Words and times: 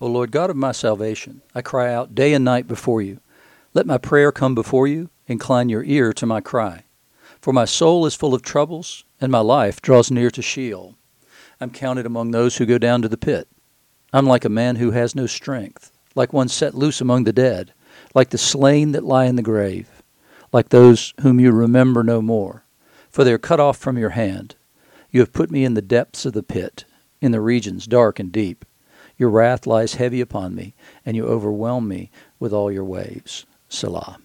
O 0.00 0.06
Lord 0.06 0.30
God 0.30 0.48
of 0.48 0.54
my 0.54 0.70
salvation, 0.70 1.42
I 1.56 1.60
cry 1.60 1.92
out 1.92 2.14
day 2.14 2.32
and 2.32 2.44
night 2.44 2.68
before 2.68 3.02
you. 3.02 3.18
Let 3.74 3.84
my 3.84 3.98
prayer 3.98 4.30
come 4.30 4.54
before 4.54 4.86
you. 4.86 5.10
Incline 5.26 5.68
your 5.68 5.82
ear 5.82 6.12
to 6.12 6.24
my 6.24 6.40
cry. 6.40 6.84
For 7.40 7.52
my 7.52 7.64
soul 7.64 8.06
is 8.06 8.14
full 8.14 8.32
of 8.32 8.42
troubles, 8.42 9.04
and 9.20 9.32
my 9.32 9.40
life 9.40 9.82
draws 9.82 10.08
near 10.08 10.30
to 10.30 10.40
Sheol. 10.40 10.94
I'm 11.60 11.70
counted 11.70 12.06
among 12.06 12.30
those 12.30 12.56
who 12.56 12.66
go 12.66 12.78
down 12.78 13.02
to 13.02 13.08
the 13.08 13.16
pit. 13.16 13.48
I'm 14.12 14.24
like 14.24 14.44
a 14.44 14.48
man 14.48 14.76
who 14.76 14.92
has 14.92 15.16
no 15.16 15.26
strength, 15.26 15.90
like 16.14 16.32
one 16.32 16.48
set 16.48 16.74
loose 16.74 17.00
among 17.00 17.24
the 17.24 17.32
dead, 17.32 17.72
like 18.14 18.30
the 18.30 18.38
slain 18.38 18.92
that 18.92 19.04
lie 19.04 19.24
in 19.24 19.34
the 19.34 19.42
grave, 19.42 20.02
like 20.52 20.68
those 20.68 21.12
whom 21.22 21.40
you 21.40 21.50
remember 21.50 22.04
no 22.04 22.22
more. 22.22 22.64
For 23.10 23.24
they 23.24 23.32
are 23.32 23.38
cut 23.38 23.58
off 23.58 23.76
from 23.76 23.98
your 23.98 24.10
hand. 24.10 24.54
You 25.10 25.20
have 25.20 25.32
put 25.32 25.50
me 25.50 25.64
in 25.64 25.74
the 25.74 25.82
depths 25.82 26.24
of 26.24 26.34
the 26.34 26.44
pit, 26.44 26.84
in 27.20 27.32
the 27.32 27.40
regions 27.40 27.88
dark 27.88 28.20
and 28.20 28.30
deep. 28.30 28.64
Your 29.18 29.30
wrath 29.30 29.66
lies 29.66 29.94
heavy 29.94 30.20
upon 30.20 30.54
me, 30.54 30.74
and 31.04 31.16
you 31.16 31.26
overwhelm 31.26 31.88
me 31.88 32.10
with 32.38 32.52
all 32.52 32.72
your 32.72 32.84
waves. 32.84 33.44
Selah. 33.68 34.18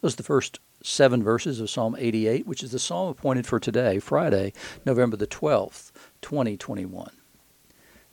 Those 0.00 0.14
are 0.14 0.18
the 0.18 0.22
first 0.22 0.60
seven 0.82 1.22
verses 1.22 1.60
of 1.60 1.68
Psalm 1.68 1.96
88, 1.98 2.46
which 2.46 2.62
is 2.62 2.70
the 2.70 2.78
psalm 2.78 3.08
appointed 3.08 3.46
for 3.46 3.58
today, 3.58 3.98
Friday, 3.98 4.52
November 4.86 5.16
the 5.16 5.26
12th, 5.26 5.90
2021. 6.22 7.10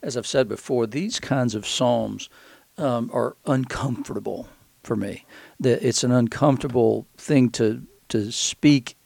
As 0.02 0.16
I've 0.16 0.26
said 0.26 0.48
before, 0.48 0.86
these 0.86 1.20
kinds 1.20 1.54
of 1.54 1.66
psalms 1.66 2.28
um, 2.76 3.10
are 3.12 3.36
uncomfortable 3.46 4.48
for 4.82 4.96
me. 4.96 5.24
It's 5.62 6.02
an 6.02 6.10
uncomfortable 6.10 7.06
thing 7.16 7.50
to 7.50 7.86
to 8.08 8.30
speak 8.30 8.96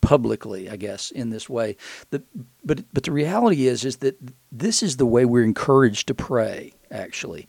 publicly, 0.00 0.68
I 0.70 0.76
guess, 0.76 1.10
in 1.10 1.30
this 1.30 1.48
way. 1.48 1.76
The, 2.10 2.22
but 2.64 2.84
but 2.92 3.04
the 3.04 3.12
reality 3.12 3.66
is 3.66 3.84
is 3.84 3.98
that 3.98 4.16
this 4.50 4.82
is 4.82 4.96
the 4.96 5.06
way 5.06 5.24
we're 5.24 5.44
encouraged 5.44 6.08
to 6.08 6.14
pray. 6.14 6.72
Actually, 6.90 7.46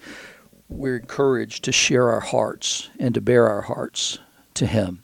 we're 0.67 0.97
encouraged 0.97 1.63
to 1.65 1.71
share 1.71 2.09
our 2.09 2.19
hearts 2.19 2.89
and 2.99 3.13
to 3.13 3.21
bare 3.21 3.47
our 3.47 3.61
hearts 3.61 4.19
to 4.55 4.65
Him. 4.65 5.03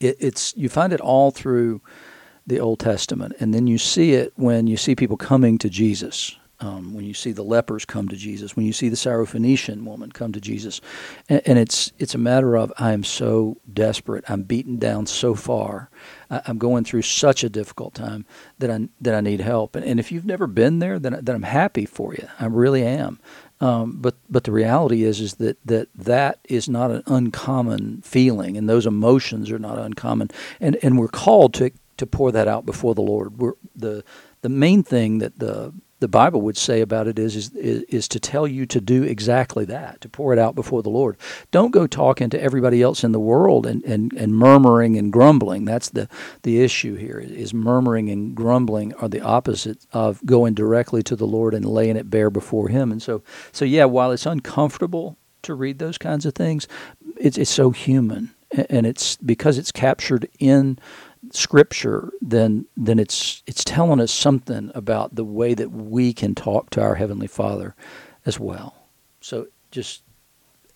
It, 0.00 0.16
it's 0.20 0.54
you 0.56 0.68
find 0.68 0.92
it 0.92 1.00
all 1.00 1.30
through 1.30 1.80
the 2.46 2.60
Old 2.60 2.80
Testament, 2.80 3.34
and 3.40 3.52
then 3.52 3.66
you 3.66 3.78
see 3.78 4.12
it 4.12 4.32
when 4.36 4.66
you 4.66 4.76
see 4.76 4.94
people 4.94 5.16
coming 5.16 5.58
to 5.58 5.68
Jesus 5.68 6.36
um, 6.60 6.92
when 6.92 7.04
you 7.04 7.14
see 7.14 7.32
the 7.32 7.44
lepers 7.44 7.84
come 7.84 8.08
to 8.08 8.16
Jesus, 8.16 8.56
when 8.56 8.66
you 8.66 8.72
see 8.72 8.88
the 8.88 8.96
Syrophoenician 8.96 9.84
woman 9.84 10.10
come 10.10 10.32
to 10.32 10.40
Jesus, 10.40 10.80
and, 11.28 11.40
and, 11.46 11.58
it's 11.58 11.92
it's 11.98 12.14
a 12.14 12.18
matter 12.18 12.56
of 12.56 12.72
I 12.78 12.92
am 12.92 13.04
so 13.04 13.58
desperate, 13.72 14.24
I'm 14.28 14.42
beaten 14.42 14.78
down 14.78 15.06
so 15.06 15.34
far, 15.34 15.88
I, 16.30 16.42
am 16.46 16.58
going 16.58 16.84
through 16.84 17.02
such 17.02 17.44
a 17.44 17.48
difficult 17.48 17.94
time 17.94 18.26
that 18.58 18.70
I 18.70 18.88
that 19.00 19.14
I 19.14 19.20
need 19.20 19.40
help. 19.40 19.76
And, 19.76 19.84
and 19.84 20.00
if 20.00 20.10
you've 20.10 20.26
never 20.26 20.46
been 20.46 20.80
there, 20.80 20.98
then 20.98 21.18
then 21.22 21.36
I'm 21.36 21.42
happy 21.42 21.86
for 21.86 22.14
you. 22.14 22.26
I 22.40 22.46
really 22.46 22.84
am. 22.84 23.20
Um, 23.60 23.98
but 24.00 24.16
but 24.28 24.44
the 24.44 24.52
reality 24.52 25.04
is 25.04 25.20
is 25.20 25.34
that, 25.34 25.58
that 25.64 25.88
that 25.94 26.38
is 26.44 26.68
not 26.68 26.90
an 26.90 27.02
uncommon 27.06 28.02
feeling, 28.02 28.56
and 28.56 28.68
those 28.68 28.86
emotions 28.86 29.50
are 29.50 29.58
not 29.58 29.78
uncommon, 29.78 30.30
and 30.60 30.76
and 30.82 30.98
we're 30.98 31.08
called 31.08 31.54
to 31.54 31.70
to 31.98 32.06
pour 32.06 32.32
that 32.32 32.48
out 32.48 32.66
before 32.66 32.94
the 32.94 33.02
Lord. 33.02 33.38
We're 33.38 33.54
the 33.76 34.04
the 34.42 34.48
main 34.48 34.82
thing 34.82 35.18
that 35.18 35.38
the 35.38 35.72
the 36.00 36.08
Bible 36.08 36.40
would 36.42 36.56
say 36.56 36.80
about 36.80 37.08
it 37.08 37.18
is, 37.18 37.34
is, 37.54 37.82
is 37.82 38.08
to 38.08 38.20
tell 38.20 38.46
you 38.46 38.66
to 38.66 38.80
do 38.80 39.02
exactly 39.02 39.64
that, 39.64 40.00
to 40.00 40.08
pour 40.08 40.32
it 40.32 40.38
out 40.38 40.54
before 40.54 40.82
the 40.82 40.90
Lord. 40.90 41.16
Don't 41.50 41.72
go 41.72 41.86
talking 41.86 42.30
to 42.30 42.40
everybody 42.40 42.82
else 42.82 43.02
in 43.02 43.12
the 43.12 43.20
world 43.20 43.66
and, 43.66 43.82
and, 43.84 44.12
and 44.12 44.34
murmuring 44.34 44.96
and 44.96 45.12
grumbling. 45.12 45.64
That's 45.64 45.90
the, 45.90 46.08
the 46.42 46.62
issue 46.62 46.94
here. 46.94 47.18
Is 47.18 47.52
murmuring 47.52 48.10
and 48.10 48.34
grumbling 48.34 48.94
are 48.94 49.08
the 49.08 49.20
opposite 49.20 49.84
of 49.92 50.24
going 50.24 50.54
directly 50.54 51.02
to 51.04 51.16
the 51.16 51.26
Lord 51.26 51.54
and 51.54 51.64
laying 51.64 51.96
it 51.96 52.10
bare 52.10 52.30
before 52.30 52.68
Him. 52.68 52.92
And 52.92 53.02
so, 53.02 53.22
so 53.50 53.64
yeah, 53.64 53.84
while 53.84 54.12
it's 54.12 54.26
uncomfortable 54.26 55.16
to 55.42 55.54
read 55.54 55.78
those 55.78 55.98
kinds 55.98 56.26
of 56.26 56.34
things, 56.34 56.68
it's, 57.16 57.38
it's 57.38 57.50
so 57.50 57.70
human. 57.70 58.34
And 58.70 58.86
it's 58.86 59.16
because 59.16 59.58
it's 59.58 59.72
captured 59.72 60.26
in 60.38 60.78
scripture, 61.30 62.10
then 62.20 62.66
then 62.76 62.98
it's 62.98 63.42
it's 63.46 63.64
telling 63.64 64.00
us 64.00 64.12
something 64.12 64.70
about 64.74 65.14
the 65.14 65.24
way 65.24 65.54
that 65.54 65.70
we 65.70 66.12
can 66.12 66.34
talk 66.34 66.70
to 66.70 66.82
our 66.82 66.94
heavenly 66.94 67.26
Father 67.26 67.74
as 68.26 68.38
well. 68.38 68.74
So 69.20 69.46
just 69.70 70.02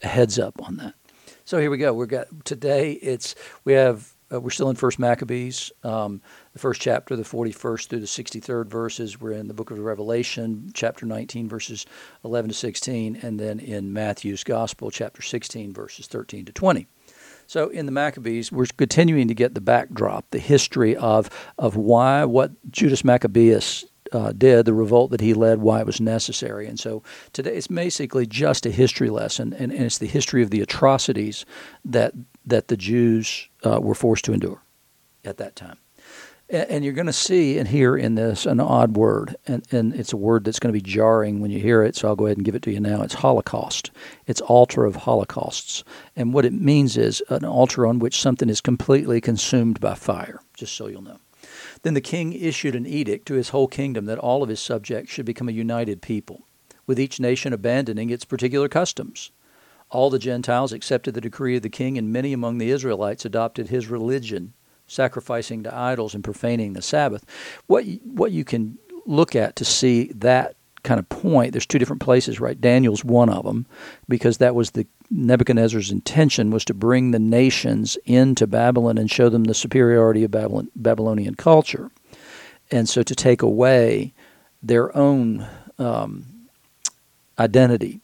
a 0.02 0.08
heads 0.08 0.38
up 0.38 0.60
on 0.62 0.76
that. 0.76 0.94
So 1.44 1.58
here 1.58 1.70
we 1.70 1.78
go. 1.78 1.92
We've 1.92 2.08
got 2.08 2.26
today. 2.44 2.92
It's 2.92 3.34
we 3.64 3.72
have 3.72 4.12
uh, 4.32 4.40
we're 4.40 4.50
still 4.50 4.70
in 4.70 4.76
First 4.76 4.98
Maccabees, 4.98 5.70
um, 5.84 6.22
the 6.52 6.58
first 6.58 6.80
chapter, 6.80 7.16
the 7.16 7.24
forty 7.24 7.52
first 7.52 7.90
through 7.90 8.00
the 8.00 8.06
sixty 8.06 8.40
third 8.40 8.70
verses. 8.70 9.20
We're 9.20 9.32
in 9.32 9.48
the 9.48 9.54
book 9.54 9.70
of 9.70 9.78
Revelation, 9.78 10.70
chapter 10.74 11.04
nineteen, 11.06 11.48
verses 11.48 11.86
eleven 12.24 12.48
to 12.48 12.54
sixteen, 12.54 13.16
and 13.22 13.38
then 13.38 13.60
in 13.60 13.92
Matthew's 13.92 14.44
Gospel, 14.44 14.90
chapter 14.90 15.22
sixteen, 15.22 15.72
verses 15.72 16.06
thirteen 16.06 16.44
to 16.46 16.52
twenty. 16.52 16.86
So 17.46 17.68
in 17.68 17.86
the 17.86 17.92
Maccabees, 17.92 18.50
we're 18.50 18.66
continuing 18.76 19.28
to 19.28 19.34
get 19.34 19.54
the 19.54 19.60
backdrop, 19.60 20.30
the 20.30 20.38
history 20.38 20.96
of 20.96 21.30
of 21.58 21.76
why 21.76 22.24
what 22.24 22.52
Judas 22.70 23.04
Maccabeus 23.04 23.84
uh, 24.12 24.32
did, 24.32 24.66
the 24.66 24.74
revolt 24.74 25.10
that 25.10 25.20
he 25.20 25.34
led, 25.34 25.60
why 25.60 25.80
it 25.80 25.86
was 25.86 26.00
necessary. 26.00 26.66
And 26.66 26.78
so 26.78 27.02
today 27.32 27.54
it's 27.54 27.66
basically 27.66 28.26
just 28.26 28.66
a 28.66 28.70
history 28.70 29.10
lesson, 29.10 29.52
and, 29.54 29.72
and 29.72 29.84
it's 29.84 29.98
the 29.98 30.06
history 30.06 30.42
of 30.42 30.50
the 30.50 30.60
atrocities 30.60 31.44
that 31.84 32.12
that 32.44 32.68
the 32.68 32.76
Jews 32.76 33.48
uh, 33.64 33.80
were 33.80 33.94
forced 33.94 34.24
to 34.26 34.32
endure 34.32 34.62
at 35.24 35.38
that 35.38 35.56
time. 35.56 35.78
And 36.52 36.84
you're 36.84 36.92
going 36.92 37.06
to 37.06 37.14
see 37.14 37.56
and 37.56 37.66
hear 37.66 37.96
in 37.96 38.14
this 38.14 38.44
an 38.44 38.60
odd 38.60 38.94
word, 38.94 39.36
and, 39.46 39.66
and 39.72 39.94
it's 39.94 40.12
a 40.12 40.18
word 40.18 40.44
that's 40.44 40.58
going 40.58 40.70
to 40.70 40.78
be 40.78 40.86
jarring 40.86 41.40
when 41.40 41.50
you 41.50 41.58
hear 41.58 41.82
it, 41.82 41.96
so 41.96 42.08
I'll 42.08 42.14
go 42.14 42.26
ahead 42.26 42.36
and 42.36 42.44
give 42.44 42.54
it 42.54 42.60
to 42.64 42.70
you 42.70 42.78
now. 42.78 43.00
It's 43.00 43.14
Holocaust. 43.14 43.90
It's 44.26 44.42
altar 44.42 44.84
of 44.84 44.94
holocausts. 44.94 45.82
And 46.14 46.34
what 46.34 46.44
it 46.44 46.52
means 46.52 46.98
is 46.98 47.22
an 47.30 47.46
altar 47.46 47.86
on 47.86 48.00
which 48.00 48.20
something 48.20 48.50
is 48.50 48.60
completely 48.60 49.18
consumed 49.18 49.80
by 49.80 49.94
fire, 49.94 50.42
just 50.52 50.74
so 50.74 50.88
you'll 50.88 51.00
know. 51.00 51.20
Then 51.84 51.94
the 51.94 52.02
king 52.02 52.34
issued 52.34 52.74
an 52.74 52.86
edict 52.86 53.26
to 53.28 53.34
his 53.34 53.48
whole 53.48 53.66
kingdom 53.66 54.04
that 54.04 54.18
all 54.18 54.42
of 54.42 54.50
his 54.50 54.60
subjects 54.60 55.10
should 55.10 55.24
become 55.24 55.48
a 55.48 55.52
united 55.52 56.02
people, 56.02 56.42
with 56.86 57.00
each 57.00 57.18
nation 57.18 57.54
abandoning 57.54 58.10
its 58.10 58.26
particular 58.26 58.68
customs. 58.68 59.30
All 59.88 60.10
the 60.10 60.18
Gentiles 60.18 60.74
accepted 60.74 61.14
the 61.14 61.20
decree 61.22 61.56
of 61.56 61.62
the 61.62 61.70
king, 61.70 61.96
and 61.96 62.12
many 62.12 62.34
among 62.34 62.58
the 62.58 62.70
Israelites 62.70 63.24
adopted 63.24 63.68
his 63.68 63.88
religion 63.88 64.52
sacrificing 64.92 65.62
to 65.62 65.74
idols 65.74 66.14
and 66.14 66.22
profaning 66.22 66.74
the 66.74 66.82
Sabbath. 66.82 67.24
What 67.66 67.84
what 68.04 68.32
you 68.32 68.44
can 68.44 68.78
look 69.06 69.34
at 69.34 69.56
to 69.56 69.64
see 69.64 70.12
that 70.14 70.56
kind 70.84 70.98
of 70.98 71.08
point, 71.08 71.52
there's 71.52 71.66
two 71.66 71.78
different 71.78 72.02
places, 72.02 72.40
right? 72.40 72.60
Daniel's 72.60 73.04
one 73.04 73.28
of 73.28 73.44
them 73.44 73.66
because 74.08 74.38
that 74.38 74.54
was 74.54 74.72
the 74.72 74.86
Nebuchadnezzar's 75.10 75.90
intention 75.90 76.50
was 76.50 76.64
to 76.64 76.74
bring 76.74 77.10
the 77.10 77.18
nations 77.18 77.96
into 78.04 78.46
Babylon 78.46 78.98
and 78.98 79.10
show 79.10 79.28
them 79.28 79.44
the 79.44 79.54
superiority 79.54 80.24
of 80.24 80.30
Babylon, 80.30 80.70
Babylonian 80.74 81.34
culture, 81.34 81.90
and 82.70 82.88
so 82.88 83.02
to 83.02 83.14
take 83.14 83.42
away 83.42 84.12
their 84.62 84.96
own 84.96 85.46
um, 85.78 86.24
identity 87.38 88.00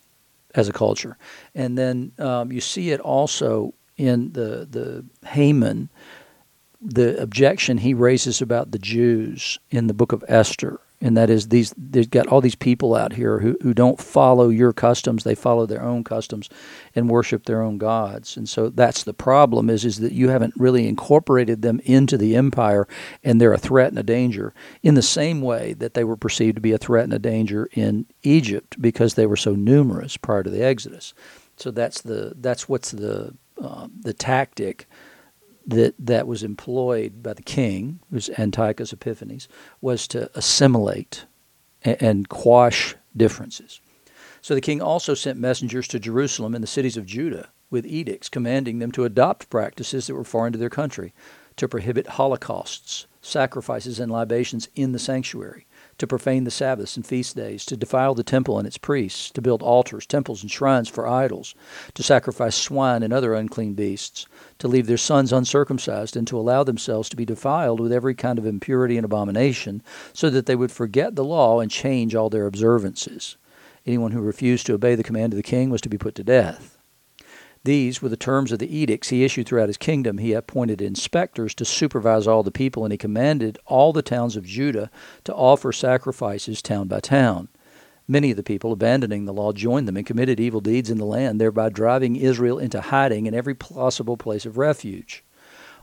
as 0.55 0.69
a 0.69 0.73
culture. 0.73 1.17
And 1.55 1.79
then 1.79 2.13
um, 2.19 2.53
you 2.53 2.61
see 2.61 2.91
it 2.91 3.01
also 3.01 3.75
in 3.97 4.33
the 4.33 4.67
the 4.71 5.05
Haman 5.27 5.89
the 6.81 7.21
objection 7.21 7.79
he 7.79 7.95
raises 7.95 8.41
about 8.41 8.71
the 8.71 8.79
Jews 8.79 9.59
in 9.71 9.87
the 9.89 9.95
book 9.95 10.13
of 10.13 10.25
Esther, 10.29 10.81
and 11.01 11.17
that 11.17 11.31
is 11.31 11.49
these 11.49 11.73
they've 11.77 12.11
got 12.11 12.27
all 12.27 12.41
these 12.41 12.57
people 12.57 12.95
out 12.95 13.13
here 13.13 13.39
who, 13.39 13.57
who 13.63 13.73
don't 13.73 14.01
follow 14.01 14.49
your 14.49 14.73
customs, 14.73 15.23
they 15.23 15.35
follow 15.35 15.65
their 15.65 15.83
own 15.83 16.03
customs 16.03 16.49
and 16.95 17.09
worship 17.09 17.45
their 17.45 17.63
own 17.63 17.79
gods. 17.79 18.37
And 18.37 18.49
so 18.49 18.69
that's 18.69 19.05
the 19.05 19.15
problem 19.15 19.71
is 19.71 19.85
is 19.85 19.99
that 19.99 20.13
you 20.13 20.29
haven't 20.29 20.55
really 20.57 20.89
incorporated 20.89 21.63
them 21.63 21.81
into 21.85 22.17
the 22.17 22.35
empire 22.35 22.89
and 23.23 23.41
they're 23.41 23.53
a 23.53 23.59
threat 23.59 23.91
and 23.91 23.99
a 23.99 24.03
danger 24.03 24.55
in 24.83 24.95
the 24.95 25.03
same 25.03 25.41
way 25.41 25.73
that 25.75 25.95
they 25.95 26.05
were 26.05 26.17
perceived 26.17 26.57
to 26.57 26.61
be 26.61 26.73
a 26.73 26.79
threat 26.79 27.05
and 27.05 27.15
a 27.15 27.19
danger 27.21 27.69
in 27.73 28.07
Egypt 28.25 28.81
because 28.81 29.15
they 29.15 29.27
were 29.27 29.37
so 29.37 29.55
numerous 29.55 30.17
prior 30.17 30.43
to 30.43 30.51
the 30.51 30.65
Exodus. 30.65 31.15
So 31.57 31.71
that's 31.71 32.03
the 32.03 32.35
that's 32.37 32.69
what's 32.69 32.91
the 32.91 33.35
uh, 33.61 33.89
the 34.01 34.15
tactic 34.15 34.87
that 35.69 35.95
that 35.99 36.27
was 36.27 36.43
employed 36.43 37.23
by 37.23 37.35
the 37.35 37.43
king, 37.43 38.01
was 38.11 38.31
Antiochus 38.39 38.93
Epiphanes, 38.93 39.49
was 39.81 40.09
to 40.09 40.31
assimilate 40.37 41.27
and, 41.83 42.03
and 42.03 42.29
quash 42.29 42.97
differences. 43.17 43.81
So 44.41 44.55
the 44.55 44.61
king 44.63 44.81
also 44.81 45.15
sent 45.15 45.39
messengers 45.39 45.87
to 45.89 46.01
Jerusalem 46.01 46.55
and 46.55 46.63
the 46.63 46.69
cities 46.69 46.97
of 46.97 47.07
Judah 47.07 47.51
with 47.71 47.87
edicts 47.87 48.31
commanding 48.31 48.79
them 48.79 48.91
to 48.93 49.05
adopt 49.05 49.51
practices 49.51 50.07
that 50.07 50.15
were 50.15 50.25
foreign 50.25 50.53
to 50.55 50.59
their 50.59 50.71
country, 50.71 51.13
to 51.57 51.69
prohibit 51.69 52.07
holocausts, 52.07 53.07
sacrifices, 53.21 54.01
and 54.01 54.11
libations 54.11 54.69
in 54.75 54.93
the 54.93 54.99
sanctuary, 54.99 55.67
to 55.99 56.07
profane 56.07 56.45
the 56.45 56.51
Sabbaths 56.51 56.97
and 56.97 57.07
feast 57.07 57.37
days, 57.37 57.65
to 57.67 57.77
defile 57.77 58.15
the 58.15 58.23
temple 58.23 58.59
and 58.59 58.67
its 58.67 58.79
priests, 58.79 59.31
to 59.33 59.43
build 59.43 59.63
altars, 59.63 60.07
temples, 60.07 60.43
and 60.43 60.51
shrines 60.51 60.89
for 60.89 61.07
idols, 61.07 61.55
to 61.95 62.03
sacrifice 62.03 62.55
swine 62.55 63.03
and 63.03 63.13
other 63.13 63.35
unclean 63.35 63.75
beasts, 63.75 64.27
to 64.59 64.69
leave 64.69 64.87
their 64.87 64.97
sons 64.97 65.33
uncircumcised, 65.33 66.17
and 66.17 66.27
to 66.27 66.39
allow 66.39 66.65
themselves 66.65 67.09
to 67.09 67.17
be 67.17 67.25
defiled 67.25 67.81
with 67.81 67.93
every 67.93 68.15
kind 68.15 68.39
of 68.39 68.47
impurity 68.47 68.97
and 68.97 69.05
abomination, 69.05 69.83
so 70.13 70.31
that 70.31 70.47
they 70.47 70.57
would 70.57 70.73
forget 70.73 71.17
the 71.17 71.25
law 71.25 71.61
and 71.61 71.71
change 71.71 72.15
all 72.15 72.31
their 72.31 72.47
observances. 72.47 73.37
Anyone 73.85 74.13
who 74.13 74.21
refused 74.21 74.67
to 74.67 74.75
obey 74.75 74.95
the 74.95 75.03
command 75.03 75.33
of 75.33 75.37
the 75.37 75.43
king 75.43 75.71
was 75.71 75.81
to 75.81 75.89
be 75.89 75.99
put 75.99 76.15
to 76.15 76.25
death. 76.25 76.78
These 77.65 78.01
were 78.01 78.09
the 78.09 78.17
terms 78.17 78.53
of 78.53 78.59
the 78.59 78.77
edicts 78.77 79.09
he 79.09 79.25
issued 79.25 79.47
throughout 79.47 79.69
his 79.69 79.77
kingdom. 79.77 80.19
He 80.19 80.33
appointed 80.33 80.81
inspectors 80.81 81.55
to 81.57 81.65
supervise 81.65 82.27
all 82.27 82.43
the 82.43 82.51
people, 82.51 82.85
and 82.85 82.93
he 82.93 82.99
commanded 82.99 83.59
all 83.67 83.93
the 83.93 84.03
towns 84.03 84.37
of 84.37 84.45
Judah 84.47 84.91
to 85.25 85.35
offer 85.35 85.73
sacrifices 85.73 86.63
town 86.63 86.89
by 86.89 87.01
town. 87.01 87.49
Many 88.07 88.31
of 88.31 88.39
the 88.39 88.43
people, 88.43 88.73
abandoning 88.73 89.27
the 89.27 89.35
law, 89.35 89.53
joined 89.53 89.87
them 89.87 89.97
and 89.97 90.07
committed 90.07 90.41
evil 90.41 90.63
deeds 90.63 90.89
in 90.89 90.97
the 90.97 91.05
land, 91.05 91.41
thereby 91.41 91.69
driving 91.69 92.17
Israel 92.17 92.59
into 92.59 92.81
hiding 92.81 93.27
in 93.27 93.35
every 93.35 93.55
possible 93.55 94.17
place 94.17 94.47
of 94.47 94.57
refuge. 94.57 95.23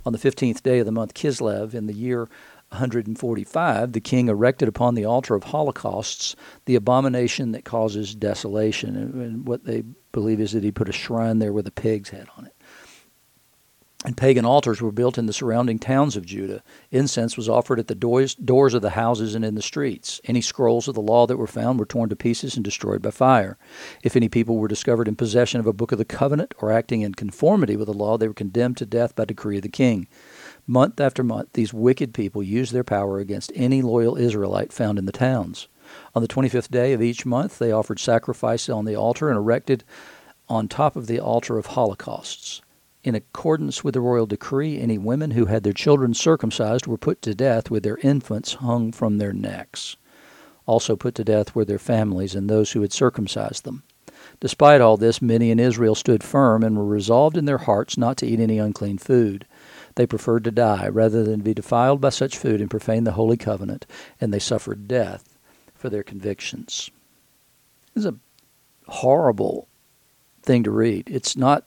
On 0.05 0.11
the 0.11 0.19
fifteenth 0.19 0.63
day 0.63 0.79
of 0.79 0.85
the 0.85 0.91
month 0.91 1.13
Kislev, 1.13 1.73
in 1.73 1.87
the 1.87 1.93
year 1.93 2.27
145, 2.75 3.91
the 3.91 3.99
king 3.99 4.27
erected 4.27 4.67
upon 4.67 4.95
the 4.95 5.05
altar 5.05 5.35
of 5.35 5.45
holocausts 5.45 6.35
the 6.65 6.75
abomination 6.75 7.51
that 7.53 7.65
causes 7.65 8.13
desolation. 8.15 8.95
And 8.95 9.47
what 9.47 9.65
they 9.65 9.83
believe 10.11 10.39
is 10.39 10.51
that 10.51 10.63
he 10.63 10.71
put 10.71 10.89
a 10.89 10.93
shrine 10.93 11.39
there 11.39 11.53
with 11.53 11.67
a 11.67 11.71
pig's 11.71 12.09
head 12.09 12.27
on 12.37 12.45
it. 12.45 12.55
And 14.05 14.15
pagan 14.15 14.45
altars 14.45 14.83
were 14.83 14.91
built 14.91 15.17
in 15.17 15.25
the 15.25 15.33
surrounding 15.33 15.79
towns 15.79 16.15
of 16.15 16.27
Judah. 16.27 16.61
Incense 16.91 17.35
was 17.35 17.49
offered 17.49 17.79
at 17.79 17.87
the 17.87 17.95
doors, 17.95 18.35
doors 18.35 18.75
of 18.75 18.83
the 18.83 18.91
houses 18.91 19.33
and 19.33 19.43
in 19.43 19.55
the 19.55 19.63
streets. 19.63 20.21
Any 20.25 20.41
scrolls 20.41 20.87
of 20.87 20.93
the 20.93 21.01
law 21.01 21.25
that 21.25 21.37
were 21.37 21.47
found 21.47 21.79
were 21.79 21.87
torn 21.87 22.09
to 22.09 22.15
pieces 22.15 22.55
and 22.55 22.63
destroyed 22.63 23.01
by 23.01 23.09
fire. 23.09 23.57
If 24.03 24.15
any 24.15 24.29
people 24.29 24.57
were 24.57 24.67
discovered 24.67 25.07
in 25.07 25.15
possession 25.15 25.59
of 25.59 25.65
a 25.65 25.73
book 25.73 25.91
of 25.91 25.97
the 25.97 26.05
covenant 26.05 26.53
or 26.59 26.71
acting 26.71 27.01
in 27.01 27.15
conformity 27.15 27.75
with 27.75 27.87
the 27.87 27.95
law, 27.95 28.15
they 28.15 28.27
were 28.27 28.35
condemned 28.35 28.77
to 28.77 28.85
death 28.85 29.15
by 29.15 29.25
decree 29.25 29.57
of 29.57 29.63
the 29.63 29.69
king. 29.69 30.07
Month 30.67 30.99
after 30.99 31.23
month, 31.23 31.49
these 31.53 31.73
wicked 31.73 32.13
people 32.13 32.41
used 32.41 32.73
their 32.73 32.83
power 32.83 33.19
against 33.19 33.51
any 33.55 33.81
loyal 33.81 34.17
Israelite 34.17 34.73
found 34.73 34.97
in 34.97 35.05
the 35.05 35.11
towns. 35.11 35.67
On 36.15 36.21
the 36.23 36.27
25th 36.27 36.71
day 36.71 36.93
of 36.93 37.01
each 37.01 37.25
month, 37.25 37.59
they 37.59 37.71
offered 37.71 37.99
sacrifice 37.99 38.67
on 38.67 38.85
the 38.85 38.95
altar 38.95 39.29
and 39.29 39.37
erected 39.37 39.83
on 40.49 40.67
top 40.67 40.95
of 40.95 41.05
the 41.05 41.19
altar 41.19 41.59
of 41.59 41.67
holocausts. 41.67 42.61
In 43.03 43.13
accordance 43.13 43.83
with 43.83 43.93
the 43.93 44.01
royal 44.01 44.25
decree, 44.25 44.79
any 44.79 44.97
women 44.97 45.31
who 45.31 45.45
had 45.45 45.61
their 45.61 45.73
children 45.73 46.15
circumcised 46.15 46.87
were 46.87 46.97
put 46.97 47.21
to 47.21 47.35
death 47.35 47.69
with 47.69 47.83
their 47.83 47.97
infants 47.97 48.53
hung 48.55 48.91
from 48.91 49.19
their 49.19 49.33
necks. 49.33 49.95
Also 50.65 50.95
put 50.95 51.13
to 51.15 51.23
death 51.23 51.53
were 51.53 51.65
their 51.65 51.77
families 51.77 52.33
and 52.33 52.49
those 52.49 52.71
who 52.71 52.81
had 52.81 52.91
circumcised 52.91 53.63
them. 53.63 53.83
Despite 54.39 54.81
all 54.81 54.97
this, 54.97 55.21
many 55.21 55.51
in 55.51 55.59
Israel 55.59 55.93
stood 55.93 56.23
firm 56.23 56.63
and 56.63 56.75
were 56.75 56.85
resolved 56.85 57.37
in 57.37 57.45
their 57.45 57.59
hearts 57.59 57.95
not 57.97 58.17
to 58.17 58.25
eat 58.25 58.39
any 58.39 58.57
unclean 58.57 58.97
food. 58.97 59.45
They 59.95 60.05
preferred 60.05 60.43
to 60.43 60.51
die 60.51 60.87
rather 60.87 61.23
than 61.23 61.41
be 61.41 61.53
defiled 61.53 62.01
by 62.01 62.09
such 62.09 62.37
food 62.37 62.61
and 62.61 62.69
profane 62.69 63.05
the 63.05 63.13
holy 63.13 63.37
covenant, 63.37 63.85
and 64.19 64.33
they 64.33 64.39
suffered 64.39 64.87
death 64.87 65.37
for 65.73 65.89
their 65.89 66.03
convictions. 66.03 66.89
It's 67.95 68.05
a 68.05 68.15
horrible 68.87 69.67
thing 70.41 70.63
to 70.63 70.71
read. 70.71 71.09
It's 71.09 71.37
not 71.37 71.65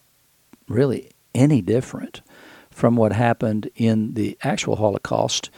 really 0.68 1.10
any 1.34 1.62
different 1.62 2.20
from 2.70 2.96
what 2.96 3.12
happened 3.12 3.70
in 3.74 4.14
the 4.14 4.38
actual 4.42 4.76
Holocaust 4.76 5.50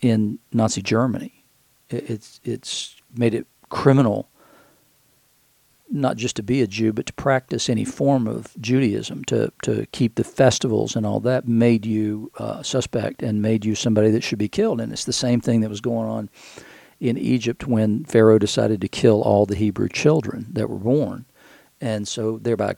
in 0.00 0.38
Nazi 0.52 0.82
Germany. 0.82 1.44
It's 1.88 2.40
it's 2.44 2.96
made 3.16 3.34
it 3.34 3.46
criminal 3.68 4.28
not 5.90 6.16
just 6.16 6.36
to 6.36 6.42
be 6.42 6.62
a 6.62 6.66
Jew, 6.66 6.92
but 6.92 7.06
to 7.06 7.12
practice 7.12 7.68
any 7.68 7.84
form 7.84 8.26
of 8.26 8.48
Judaism, 8.60 9.24
to, 9.26 9.52
to 9.62 9.86
keep 9.92 10.16
the 10.16 10.24
festivals 10.24 10.96
and 10.96 11.06
all 11.06 11.20
that, 11.20 11.46
made 11.46 11.86
you 11.86 12.30
uh, 12.38 12.62
suspect 12.62 13.22
and 13.22 13.40
made 13.40 13.64
you 13.64 13.74
somebody 13.74 14.10
that 14.10 14.24
should 14.24 14.38
be 14.38 14.48
killed. 14.48 14.80
And 14.80 14.92
it's 14.92 15.04
the 15.04 15.12
same 15.12 15.40
thing 15.40 15.60
that 15.60 15.70
was 15.70 15.80
going 15.80 16.08
on 16.08 16.28
in 16.98 17.16
Egypt 17.16 17.66
when 17.66 18.04
Pharaoh 18.04 18.38
decided 18.38 18.80
to 18.80 18.88
kill 18.88 19.22
all 19.22 19.46
the 19.46 19.56
Hebrew 19.56 19.88
children 19.88 20.46
that 20.50 20.68
were 20.68 20.78
born, 20.78 21.26
and 21.80 22.08
so 22.08 22.38
thereby 22.38 22.76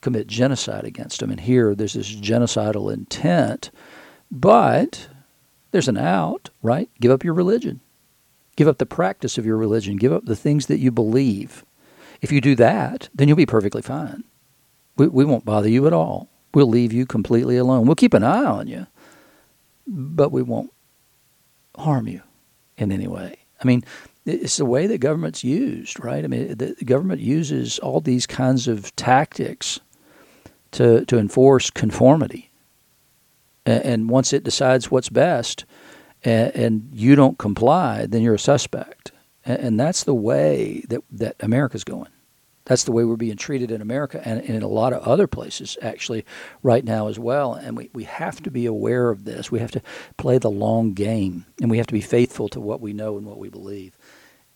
commit 0.00 0.26
genocide 0.26 0.84
against 0.84 1.20
them. 1.20 1.30
And 1.30 1.40
here 1.40 1.74
there's 1.74 1.94
this 1.94 2.14
genocidal 2.14 2.92
intent, 2.92 3.70
but 4.30 5.08
there's 5.70 5.88
an 5.88 5.98
out, 5.98 6.50
right? 6.62 6.88
Give 7.00 7.10
up 7.10 7.24
your 7.24 7.34
religion. 7.34 7.80
Give 8.56 8.68
up 8.68 8.78
the 8.78 8.86
practice 8.86 9.36
of 9.36 9.44
your 9.44 9.58
religion. 9.58 9.96
Give 9.96 10.12
up 10.12 10.24
the 10.24 10.36
things 10.36 10.66
that 10.66 10.78
you 10.78 10.90
believe. 10.90 11.64
If 12.20 12.32
you 12.32 12.40
do 12.40 12.54
that, 12.56 13.08
then 13.14 13.28
you'll 13.28 13.36
be 13.36 13.46
perfectly 13.46 13.82
fine. 13.82 14.24
We, 14.96 15.08
we 15.08 15.24
won't 15.24 15.44
bother 15.44 15.68
you 15.68 15.86
at 15.86 15.92
all. 15.92 16.28
We'll 16.54 16.68
leave 16.68 16.92
you 16.92 17.06
completely 17.06 17.56
alone. 17.56 17.86
We'll 17.86 17.96
keep 17.96 18.14
an 18.14 18.24
eye 18.24 18.44
on 18.44 18.66
you, 18.66 18.86
but 19.86 20.32
we 20.32 20.42
won't 20.42 20.72
harm 21.76 22.08
you 22.08 22.22
in 22.78 22.90
any 22.90 23.06
way. 23.06 23.36
I 23.60 23.66
mean, 23.66 23.84
it's 24.24 24.56
the 24.56 24.64
way 24.64 24.86
that 24.86 24.98
government's 24.98 25.44
used, 25.44 26.02
right? 26.02 26.24
I 26.24 26.28
mean, 26.28 26.56
the 26.56 26.74
government 26.84 27.20
uses 27.20 27.78
all 27.78 28.00
these 28.00 28.26
kinds 28.26 28.66
of 28.68 28.94
tactics 28.96 29.80
to, 30.72 31.04
to 31.04 31.18
enforce 31.18 31.70
conformity. 31.70 32.50
And, 33.64 34.08
once 34.08 34.32
it 34.32 34.44
decides 34.44 34.92
what's 34.92 35.08
best 35.08 35.64
and, 36.22 36.88
you 36.92 37.16
don't 37.16 37.36
comply, 37.36 38.06
then 38.06 38.22
you're 38.22 38.34
a 38.34 38.38
suspect. 38.38 39.10
And, 39.46 39.58
and 39.60 39.80
that's 39.80 40.04
the 40.04 40.14
way 40.14 40.84
that, 40.88 41.02
that 41.12 41.36
America's 41.40 41.84
going. 41.84 42.08
That's 42.66 42.82
the 42.82 42.92
way 42.92 43.04
we're 43.04 43.16
being 43.16 43.36
treated 43.36 43.70
in 43.70 43.80
America 43.80 44.20
and, 44.24 44.40
and 44.40 44.50
in 44.50 44.62
a 44.62 44.68
lot 44.68 44.92
of 44.92 45.02
other 45.04 45.28
places, 45.28 45.78
actually, 45.80 46.26
right 46.64 46.84
now 46.84 47.06
as 47.06 47.16
well. 47.16 47.54
And 47.54 47.76
we, 47.76 47.90
we 47.94 48.04
have 48.04 48.42
to 48.42 48.50
be 48.50 48.66
aware 48.66 49.08
of 49.10 49.24
this. 49.24 49.52
We 49.52 49.60
have 49.60 49.70
to 49.70 49.82
play 50.16 50.38
the 50.38 50.50
long 50.50 50.92
game, 50.92 51.46
and 51.60 51.70
we 51.70 51.78
have 51.78 51.86
to 51.86 51.94
be 51.94 52.00
faithful 52.00 52.48
to 52.50 52.60
what 52.60 52.80
we 52.80 52.92
know 52.92 53.16
and 53.16 53.24
what 53.24 53.38
we 53.38 53.48
believe. 53.48 53.96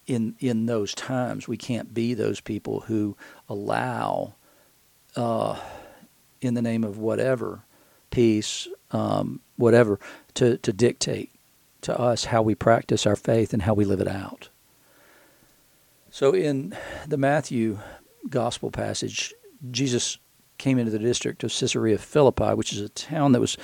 In, 0.09 0.35
in 0.41 0.67
those 0.67 0.93
times, 0.93 1.47
we 1.47 1.57
can't 1.57 1.95
be 1.95 2.15
those 2.15 2.41
people 2.41 2.81
who 2.81 3.17
allow 3.49 4.35
uh, 5.15 5.61
in 6.41 6.55
the 6.55 6.63
name 6.63 6.83
of 6.83 6.99
whatever, 6.99 7.63
peace, 8.11 8.67
um, 8.91 9.41
whatever, 9.55 10.01
to, 10.35 10.59
to 10.59 10.73
dictate 10.73 11.31
to 11.83 11.99
us 11.99 12.25
how 12.25 12.43
we 12.43 12.57
practice 12.57 13.07
our 13.07 13.17
faith 13.17 13.53
and 13.53 13.63
how 13.63 13.75
we 13.75 13.85
live 13.85 14.01
it 14.01 14.09
out. 14.09 14.50
So 16.11 16.35
in 16.35 16.77
the 17.07 17.17
Matthew 17.17 17.79
gospel 18.29 18.71
passage, 18.71 19.33
Jesus 19.71 20.19
came 20.59 20.79
into 20.79 20.91
the 20.91 20.99
district 20.99 21.43
of 21.45 21.53
Caesarea 21.53 21.99
Philippi, 21.99 22.55
which 22.55 22.73
is 22.73 22.81
a 22.81 22.89
town 22.91 23.33
that 23.33 23.41
was 23.41 23.57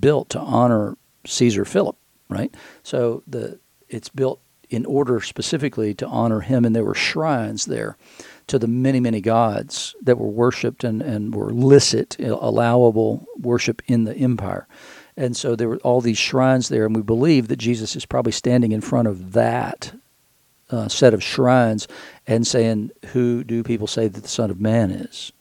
built 0.00 0.28
to 0.30 0.38
honor 0.38 0.96
Caesar 1.26 1.64
Philip, 1.64 1.96
right? 2.28 2.54
So 2.82 3.22
the 3.26 3.58
it's 3.88 4.08
built 4.08 4.40
in 4.70 4.86
order 4.86 5.20
specifically 5.20 5.94
to 5.94 6.06
honor 6.06 6.40
him, 6.40 6.64
and 6.64 6.74
there 6.74 6.84
were 6.84 6.94
shrines 6.94 7.66
there 7.66 7.96
to 8.46 8.58
the 8.58 8.66
many, 8.66 8.98
many 9.00 9.20
gods 9.20 9.94
that 10.02 10.18
were 10.18 10.28
worshipped 10.28 10.84
and, 10.84 11.02
and 11.02 11.34
were 11.34 11.52
licit, 11.52 12.18
allowable 12.18 13.26
worship 13.38 13.82
in 13.86 14.04
the 14.04 14.16
empire. 14.16 14.66
And 15.16 15.36
so 15.36 15.54
there 15.54 15.68
were 15.68 15.76
all 15.78 16.00
these 16.00 16.18
shrines 16.18 16.68
there, 16.68 16.86
and 16.86 16.96
we 16.96 17.02
believe 17.02 17.48
that 17.48 17.56
Jesus 17.56 17.94
is 17.94 18.06
probably 18.06 18.32
standing 18.32 18.72
in 18.72 18.80
front 18.80 19.06
of 19.06 19.32
that 19.32 19.94
uh, 20.74 20.88
set 20.88 21.14
of 21.14 21.22
shrines 21.22 21.86
and 22.26 22.46
saying, 22.46 22.90
Who 23.12 23.44
do 23.44 23.62
people 23.62 23.86
say 23.86 24.08
that 24.08 24.22
the 24.22 24.28
Son 24.28 24.50
of 24.50 24.60
Man 24.60 24.90
is? 24.90 25.32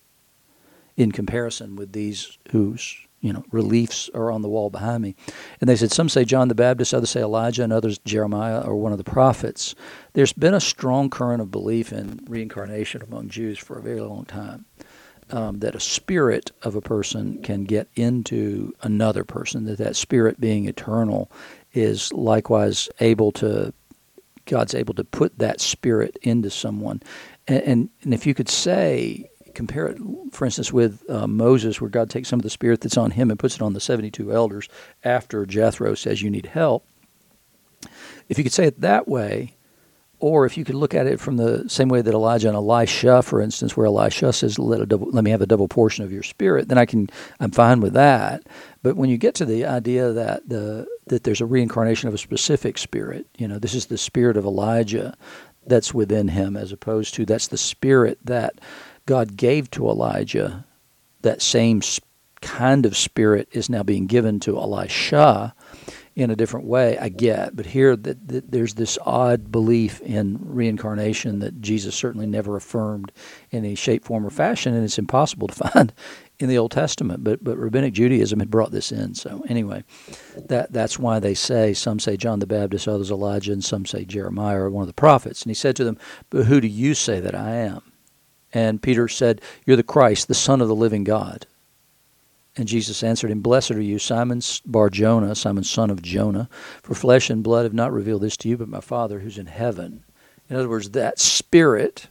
In 0.95 1.11
comparison 1.11 1.75
with 1.75 1.93
these 1.93 2.37
whose 2.51 2.95
you 3.23 3.31
know, 3.31 3.43
reliefs 3.51 4.09
are 4.13 4.29
on 4.29 4.41
the 4.41 4.49
wall 4.49 4.69
behind 4.69 5.01
me. 5.01 5.15
And 5.61 5.69
they 5.69 5.77
said, 5.77 5.91
some 5.91 6.09
say 6.09 6.25
John 6.25 6.49
the 6.49 6.55
Baptist, 6.55 6.93
others 6.93 7.11
say 7.11 7.21
Elijah, 7.21 7.63
and 7.63 7.71
others 7.71 7.97
Jeremiah 7.99 8.59
or 8.59 8.75
one 8.75 8.91
of 8.91 8.97
the 8.97 9.05
prophets. 9.05 9.75
There's 10.11 10.33
been 10.33 10.53
a 10.53 10.59
strong 10.59 11.09
current 11.09 11.41
of 11.41 11.49
belief 11.49 11.93
in 11.93 12.19
reincarnation 12.27 13.01
among 13.01 13.29
Jews 13.29 13.57
for 13.57 13.79
a 13.79 13.81
very 13.81 14.01
long 14.01 14.25
time. 14.25 14.65
Um, 15.29 15.59
that 15.59 15.73
a 15.73 15.79
spirit 15.79 16.51
of 16.63 16.75
a 16.75 16.81
person 16.81 17.41
can 17.41 17.63
get 17.63 17.87
into 17.95 18.73
another 18.83 19.23
person, 19.23 19.63
that 19.65 19.77
that 19.77 19.95
spirit 19.95 20.39
being 20.39 20.67
eternal 20.67 21.31
is 21.71 22.11
likewise 22.11 22.89
able 22.99 23.31
to, 23.31 23.73
God's 24.45 24.75
able 24.75 24.93
to 24.95 25.03
put 25.03 25.39
that 25.39 25.61
spirit 25.61 26.17
into 26.21 26.49
someone. 26.49 27.01
And, 27.47 27.63
and, 27.63 27.89
and 28.03 28.13
if 28.13 28.25
you 28.25 28.33
could 28.33 28.49
say, 28.49 29.29
compare 29.53 29.87
it, 29.87 29.97
for 30.31 30.45
instance, 30.45 30.73
with 30.73 31.03
uh, 31.09 31.27
Moses, 31.27 31.79
where 31.79 31.89
God 31.89 32.09
takes 32.09 32.29
some 32.29 32.39
of 32.39 32.43
the 32.43 32.49
spirit 32.49 32.81
that's 32.81 32.97
on 32.97 33.11
him 33.11 33.29
and 33.29 33.39
puts 33.39 33.55
it 33.55 33.61
on 33.61 33.73
the 33.73 33.79
72 33.79 34.33
elders 34.33 34.69
after 35.03 35.45
Jethro 35.45 35.95
says, 35.95 36.21
You 36.21 36.29
need 36.29 36.47
help. 36.47 36.85
If 38.29 38.37
you 38.37 38.43
could 38.43 38.53
say 38.53 38.65
it 38.65 38.81
that 38.81 39.07
way, 39.07 39.55
or 40.23 40.45
if 40.45 40.57
you 40.57 40.63
could 40.63 40.75
look 40.75 40.95
at 40.95 41.05
it 41.05 41.19
from 41.19 41.35
the 41.35 41.67
same 41.67 41.89
way 41.89 42.01
that 42.01 42.13
Elijah 42.13 42.47
and 42.47 42.55
Elisha, 42.55 43.21
for 43.21 43.41
instance, 43.41 43.75
where 43.75 43.87
Elisha 43.87 44.31
says, 44.31 44.57
"Let, 44.57 44.87
double, 44.87 45.11
let 45.11 45.25
me 45.25 45.31
have 45.31 45.41
a 45.41 45.45
double 45.45 45.67
portion 45.67 46.05
of 46.05 46.13
your 46.13 46.23
spirit," 46.23 46.69
then 46.69 46.77
I 46.77 46.85
can, 46.85 47.09
I'm 47.41 47.51
fine 47.51 47.81
with 47.81 47.91
that. 47.91 48.43
But 48.83 48.95
when 48.95 49.09
you 49.09 49.17
get 49.17 49.35
to 49.35 49.45
the 49.45 49.65
idea 49.65 50.13
that 50.13 50.47
the 50.47 50.87
that 51.07 51.25
there's 51.25 51.41
a 51.41 51.45
reincarnation 51.45 52.07
of 52.07 52.15
a 52.15 52.17
specific 52.17 52.77
spirit, 52.77 53.27
you 53.37 53.49
know, 53.49 53.59
this 53.59 53.75
is 53.75 53.87
the 53.87 53.97
spirit 53.97 54.37
of 54.37 54.45
Elijah 54.45 55.13
that's 55.67 55.93
within 55.93 56.29
him, 56.29 56.55
as 56.55 56.71
opposed 56.71 57.13
to 57.15 57.25
that's 57.25 57.47
the 57.47 57.57
spirit 57.57 58.17
that 58.23 58.61
God 59.05 59.35
gave 59.35 59.69
to 59.71 59.89
Elijah, 59.89 60.63
that 61.21 61.41
same 61.41 61.81
kind 62.39 62.85
of 62.85 62.95
spirit 62.95 63.49
is 63.51 63.69
now 63.69 63.83
being 63.83 64.07
given 64.07 64.39
to 64.41 64.57
Elisha. 64.57 65.53
In 66.15 66.29
a 66.29 66.35
different 66.35 66.67
way, 66.67 66.97
I 66.99 67.09
get. 67.09 67.55
But 67.55 67.65
here, 67.67 67.95
that, 67.95 68.27
that 68.27 68.51
there's 68.51 68.75
this 68.75 68.99
odd 69.03 69.51
belief 69.51 69.99
in 70.01 70.37
reincarnation 70.41 71.39
that 71.39 71.59
Jesus 71.59 71.95
certainly 71.95 72.27
never 72.27 72.55
affirmed 72.55 73.11
in 73.49 73.65
any 73.65 73.75
shape, 73.75 74.05
form, 74.05 74.25
or 74.25 74.29
fashion, 74.29 74.75
and 74.75 74.83
it's 74.83 74.99
impossible 74.99 75.47
to 75.47 75.53
find 75.69 75.93
in 76.39 76.49
the 76.49 76.57
Old 76.57 76.71
Testament. 76.71 77.23
But 77.23 77.43
but 77.43 77.57
rabbinic 77.57 77.93
Judaism 77.93 78.39
had 78.39 78.51
brought 78.51 78.71
this 78.71 78.91
in. 78.91 79.15
So 79.15 79.43
anyway, 79.47 79.83
that 80.35 80.71
that's 80.71 80.99
why 80.99 81.19
they 81.19 81.33
say 81.33 81.73
some 81.73 81.99
say 81.99 82.15
John 82.15 82.39
the 82.39 82.47
Baptist, 82.47 82.87
others 82.87 83.09
Elijah, 83.11 83.53
and 83.53 83.63
some 83.63 83.85
say 83.85 84.05
Jeremiah 84.05 84.59
or 84.59 84.69
one 84.69 84.83
of 84.83 84.87
the 84.87 84.93
prophets. 84.93 85.41
And 85.41 85.49
he 85.49 85.55
said 85.55 85.75
to 85.77 85.83
them, 85.83 85.97
"But 86.29 86.45
who 86.45 86.61
do 86.61 86.67
you 86.67 86.93
say 86.93 87.19
that 87.19 87.35
I 87.35 87.55
am?" 87.55 87.81
And 88.53 88.83
Peter 88.83 89.07
said, 89.07 89.41
"You're 89.65 89.77
the 89.77 89.83
Christ, 89.83 90.27
the 90.27 90.35
Son 90.35 90.61
of 90.61 90.67
the 90.67 90.75
living 90.75 91.03
God." 91.03 91.47
And 92.55 92.67
Jesus 92.67 93.01
answered 93.03 93.31
him, 93.31 93.41
Blessed 93.41 93.71
are 93.71 93.81
you, 93.81 93.97
Simon 93.97 94.41
Bar 94.65 94.89
Jonah, 94.89 95.33
Simon 95.33 95.63
son 95.63 95.89
of 95.89 96.01
Jonah, 96.01 96.47
for 96.83 96.93
flesh 96.93 97.29
and 97.29 97.43
blood 97.43 97.63
have 97.63 97.73
not 97.73 97.91
revealed 97.91 98.21
this 98.21 98.37
to 98.37 98.49
you, 98.49 98.57
but 98.57 98.69
my 98.69 98.79
Father 98.79 99.19
who's 99.19 99.39
in 99.39 99.47
heaven. 99.47 100.03
In 100.49 100.55
other 100.55 100.69
words, 100.69 100.91
that 100.91 101.19
Spirit 101.19 102.07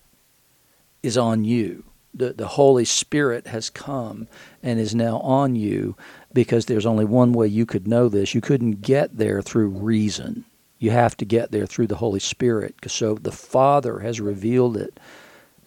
is 1.02 1.16
on 1.16 1.44
you. 1.44 1.84
The, 2.14 2.32
the 2.32 2.48
Holy 2.48 2.84
Spirit 2.84 3.46
has 3.46 3.70
come 3.70 4.26
and 4.62 4.78
is 4.78 4.94
now 4.94 5.18
on 5.20 5.54
you 5.54 5.96
because 6.34 6.66
there's 6.66 6.86
only 6.86 7.04
one 7.04 7.32
way 7.32 7.46
you 7.46 7.64
could 7.64 7.86
know 7.86 8.08
this. 8.08 8.34
You 8.34 8.40
couldn't 8.40 8.82
get 8.82 9.16
there 9.16 9.40
through 9.42 9.68
reason. 9.68 10.44
You 10.78 10.90
have 10.90 11.16
to 11.18 11.24
get 11.24 11.52
there 11.52 11.66
through 11.66 11.86
the 11.86 11.96
Holy 11.96 12.20
Spirit. 12.20 12.74
So 12.88 13.14
the 13.14 13.32
Father 13.32 14.00
has 14.00 14.20
revealed 14.20 14.76
it 14.76 14.98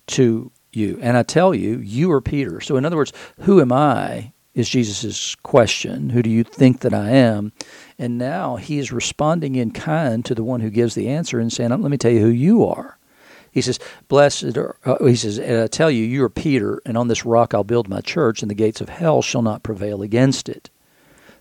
to 0.08 0.51
you. 0.74 1.00
And 1.01 1.17
I 1.17 1.24
tell 1.24 1.55
you, 1.55 1.77
you 1.77 2.12
are 2.12 2.22
Peter. 2.22 2.60
So, 2.62 2.75
in 2.75 2.86
other 2.86 2.98
words, 2.98 3.13
who 3.39 3.62
am 3.62 3.72
I 3.72 4.34
is 4.55 4.69
Jesus' 4.69 5.35
question. 5.35 6.09
Who 6.09 6.24
do 6.24 6.29
you 6.29 6.43
think 6.43 6.79
that 6.79 6.93
I 6.93 7.09
am? 7.09 7.51
And 8.00 8.17
now 8.17 8.55
he 8.55 8.79
is 8.79 8.91
responding 8.91 9.55
in 9.55 9.71
kind 9.71 10.24
to 10.25 10.33
the 10.33 10.43
one 10.43 10.62
who 10.62 10.69
gives 10.69 10.95
the 10.95 11.09
answer 11.09 11.39
and 11.39 11.51
saying, 11.51 11.69
Let 11.69 11.79
me 11.91 11.97
tell 11.97 12.12
you 12.12 12.21
who 12.21 12.29
you 12.29 12.65
are. 12.65 12.97
He 13.51 13.62
says, 13.62 13.79
Blessed 14.07 14.57
are, 14.57 14.77
uh, 14.85 15.03
he 15.05 15.15
says, 15.15 15.39
I 15.39 15.67
tell 15.67 15.91
you, 15.91 16.03
you 16.03 16.24
are 16.24 16.29
Peter, 16.29 16.81
and 16.85 16.97
on 16.97 17.09
this 17.09 17.25
rock 17.25 17.53
I'll 17.53 17.63
build 17.63 17.88
my 17.88 18.01
church, 18.01 18.41
and 18.41 18.50
the 18.50 18.55
gates 18.55 18.81
of 18.81 18.89
hell 18.89 19.21
shall 19.21 19.41
not 19.41 19.63
prevail 19.63 20.01
against 20.01 20.50
it. 20.50 20.69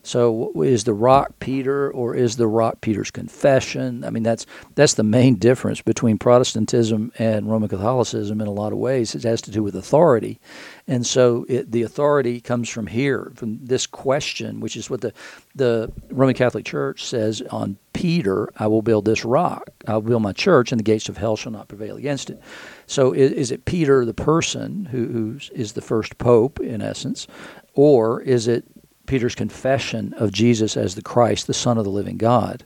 So 0.05 0.53
is 0.63 0.85
the 0.85 0.93
rock 0.93 1.33
Peter 1.41 1.91
or 1.91 2.15
is 2.15 2.37
the 2.37 2.47
rock 2.47 2.83
Peter's 2.83 3.11
confession? 3.11 4.05
I 4.05 4.11
mean, 4.11 4.23
that's 4.23 4.45
that's 4.75 4.95
the 4.95 5.03
main 5.03 5.37
difference 5.37 5.81
between 5.81 6.19
Protestantism 6.19 7.11
and 7.19 7.51
Roman 7.51 7.71
Catholicism 7.71 8.41
in 8.43 8.47
a 8.47 8.53
lot 8.53 8.73
of 8.73 8.79
ways. 8.79 9.15
It 9.15 9.23
has 9.23 9.41
to 9.43 9.51
do 9.51 9.63
with 9.63 9.75
authority, 9.75 10.39
and 10.87 11.07
so 11.07 11.47
it, 11.49 11.73
the 11.73 11.83
authority 11.83 12.43
comes 12.43 12.69
from 12.69 12.87
here, 12.87 13.33
from 13.35 13.65
this 13.65 13.87
question, 13.87 14.61
which 14.61 14.77
is 14.77 14.91
what 14.91 15.01
the 15.01 15.15
the 15.55 15.91
Roman 16.11 16.35
Catholic 16.35 16.67
Church 16.67 17.03
says 17.03 17.41
on 17.51 17.79
Peter: 17.95 18.53
"I 18.59 18.67
will 18.67 18.83
build 18.83 19.07
this 19.07 19.25
rock. 19.25 19.71
I 19.89 19.95
will 19.95 20.03
build 20.03 20.23
my 20.23 20.33
church, 20.33 20.71
and 20.71 20.79
the 20.79 20.85
gates 20.85 21.09
of 21.09 21.17
hell 21.17 21.37
shall 21.37 21.53
not 21.53 21.69
prevail 21.69 21.97
against 21.97 22.29
it." 22.29 22.43
So 22.87 23.13
is, 23.13 23.33
is 23.33 23.51
it 23.51 23.65
Peter, 23.65 24.05
the 24.05 24.13
person 24.13 24.85
who 24.85 25.39
is 25.55 25.73
the 25.73 25.81
first 25.81 26.19
pope 26.19 26.61
in 26.61 26.83
essence, 26.83 27.27
or 27.73 28.21
is 28.21 28.47
it 28.47 28.67
Peter's 29.15 29.37
confession 29.37 30.13
of 30.15 30.33
Jesus 30.33 30.77
as 30.77 30.97
the 30.97 31.01
Christ, 31.01 31.47
the 31.47 31.55
Son 31.55 31.79
of 31.79 31.85
the 31.85 31.91
living 31.91 32.17
God. 32.17 32.65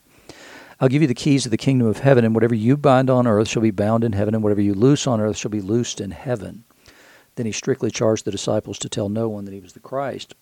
I'll 0.81 0.89
give 0.89 1.03
you 1.03 1.09
the 1.09 1.13
keys 1.13 1.45
of 1.45 1.51
the 1.51 1.59
kingdom 1.59 1.87
of 1.87 1.99
heaven, 1.99 2.25
and 2.25 2.35
whatever 2.35 2.55
you 2.55 2.79
bind 2.79 3.11
on 3.11 3.27
earth 3.27 3.49
shall 3.49 3.61
be 3.61 3.71
bound 3.71 4.03
in 4.03 4.15
heaven, 4.15 4.35
and 4.35 4.43
whatever 4.43 4.63
you 4.63 4.73
loose 4.73 5.07
on 5.07 5.21
earth 5.21 5.37
shall 5.37 5.51
be 5.51 5.61
loosed 5.61 6.01
in 6.01 6.11
heaven. 6.11 6.65
Then 7.35 7.45
he 7.45 7.53
strictly 7.53 7.91
charged 7.91 8.25
the 8.25 8.31
disciples 8.31 8.79
to 8.79 8.89
tell 8.89 9.11
no 9.11 9.29
one 9.29 9.45
that 9.45 9.53
he 9.53 9.61
was 9.61 9.75
the 9.75 9.81
Christ. 9.81 10.35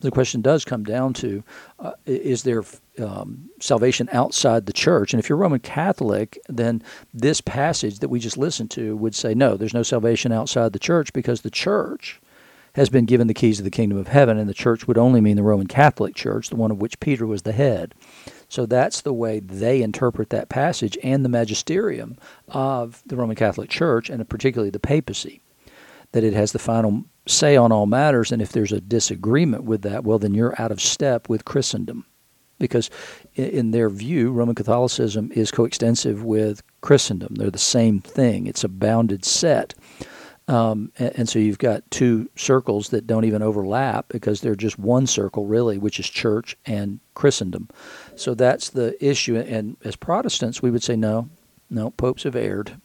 The 0.00 0.10
question 0.10 0.40
does 0.40 0.64
come 0.64 0.84
down 0.84 1.12
to 1.12 1.44
uh, 1.78 1.92
is 2.06 2.44
there 2.44 2.64
um, 2.98 3.50
salvation 3.60 4.08
outside 4.10 4.64
the 4.64 4.72
church? 4.72 5.12
And 5.12 5.20
if 5.20 5.28
you're 5.28 5.36
Roman 5.36 5.60
Catholic, 5.60 6.40
then 6.48 6.82
this 7.12 7.42
passage 7.42 7.98
that 7.98 8.08
we 8.08 8.20
just 8.20 8.38
listened 8.38 8.70
to 8.70 8.96
would 8.96 9.14
say 9.14 9.34
no, 9.34 9.58
there's 9.58 9.74
no 9.74 9.82
salvation 9.82 10.32
outside 10.32 10.72
the 10.72 10.78
church 10.78 11.12
because 11.12 11.42
the 11.42 11.50
church 11.50 12.21
has 12.74 12.88
been 12.88 13.04
given 13.04 13.26
the 13.26 13.34
keys 13.34 13.58
of 13.58 13.64
the 13.64 13.70
kingdom 13.70 13.98
of 13.98 14.08
heaven, 14.08 14.38
and 14.38 14.48
the 14.48 14.54
church 14.54 14.86
would 14.86 14.96
only 14.96 15.20
mean 15.20 15.36
the 15.36 15.42
Roman 15.42 15.66
Catholic 15.66 16.14
Church, 16.14 16.48
the 16.48 16.56
one 16.56 16.70
of 16.70 16.80
which 16.80 17.00
Peter 17.00 17.26
was 17.26 17.42
the 17.42 17.52
head. 17.52 17.94
So 18.48 18.66
that's 18.66 19.00
the 19.00 19.12
way 19.12 19.40
they 19.40 19.82
interpret 19.82 20.30
that 20.30 20.48
passage 20.48 20.96
and 21.02 21.24
the 21.24 21.28
magisterium 21.28 22.16
of 22.48 23.02
the 23.06 23.16
Roman 23.16 23.36
Catholic 23.36 23.68
Church, 23.70 24.08
and 24.08 24.26
particularly 24.28 24.70
the 24.70 24.78
papacy, 24.78 25.40
that 26.12 26.24
it 26.24 26.32
has 26.32 26.52
the 26.52 26.58
final 26.58 27.04
say 27.26 27.56
on 27.56 27.72
all 27.72 27.86
matters, 27.86 28.32
and 28.32 28.42
if 28.42 28.52
there's 28.52 28.72
a 28.72 28.80
disagreement 28.80 29.64
with 29.64 29.82
that, 29.82 30.04
well, 30.04 30.18
then 30.18 30.34
you're 30.34 30.60
out 30.60 30.72
of 30.72 30.80
step 30.80 31.28
with 31.28 31.44
Christendom. 31.44 32.06
Because 32.58 32.90
in 33.34 33.72
their 33.72 33.90
view, 33.90 34.30
Roman 34.30 34.54
Catholicism 34.54 35.32
is 35.34 35.50
coextensive 35.50 36.22
with 36.22 36.62
Christendom. 36.80 37.34
They're 37.34 37.50
the 37.50 37.58
same 37.58 38.00
thing, 38.00 38.46
it's 38.46 38.64
a 38.64 38.68
bounded 38.68 39.24
set. 39.24 39.74
Um, 40.48 40.90
and, 40.98 41.12
and, 41.18 41.28
so 41.28 41.38
you've 41.38 41.58
got 41.58 41.88
two 41.90 42.28
circles 42.36 42.88
that 42.88 43.06
don't 43.06 43.24
even 43.24 43.42
overlap 43.42 44.08
because 44.08 44.40
they're 44.40 44.56
just 44.56 44.76
one 44.76 45.06
circle, 45.06 45.46
really, 45.46 45.78
which 45.78 46.00
is 46.00 46.08
church 46.08 46.56
and 46.66 46.98
Christendom. 47.14 47.68
So 48.16 48.34
that's 48.34 48.70
the 48.70 48.96
issue. 49.04 49.36
And 49.36 49.76
as 49.84 49.94
Protestants, 49.94 50.60
we 50.60 50.72
would 50.72 50.82
say, 50.82 50.96
no, 50.96 51.30
no, 51.70 51.90
popes 51.90 52.24
have 52.24 52.34
erred 52.34 52.76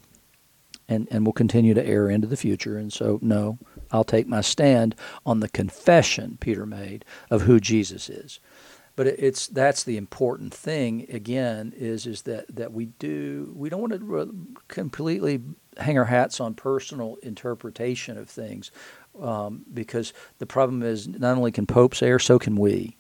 and, 0.87 1.07
and 1.11 1.25
will 1.25 1.33
continue 1.33 1.73
to 1.73 1.85
err 1.85 2.09
into 2.09 2.27
the 2.27 2.37
future. 2.37 2.77
And 2.77 2.93
so, 2.93 3.19
no, 3.21 3.57
I'll 3.91 4.03
take 4.03 4.27
my 4.27 4.41
stand 4.41 4.95
on 5.25 5.39
the 5.39 5.49
confession 5.49 6.37
Peter 6.39 6.65
made 6.65 7.05
of 7.29 7.41
who 7.41 7.59
Jesus 7.59 8.09
is. 8.09 8.39
But 8.97 9.05
it's 9.07 9.45
that's 9.47 9.83
the 9.83 9.95
important 9.95 10.53
thing 10.53 11.05
again 11.09 11.71
is 11.77 12.07
is 12.07 12.23
that, 12.23 12.53
that 12.55 12.73
we 12.73 12.87
do 12.87 13.53
we 13.55 13.69
don't 13.69 13.79
want 13.79 13.93
to 13.93 14.57
completely 14.67 15.39
hang 15.77 15.99
our 15.99 16.05
hats 16.05 16.39
on 16.39 16.55
personal 16.55 17.17
interpretation 17.21 18.17
of 18.17 18.27
things 18.27 18.71
um, 19.21 19.63
because 19.71 20.13
the 20.39 20.47
problem 20.47 20.81
is 20.81 21.07
not 21.07 21.37
only 21.37 21.51
can 21.51 21.67
popes 21.67 22.01
err, 22.01 22.17
so 22.17 22.39
can 22.39 22.55
we. 22.55 22.97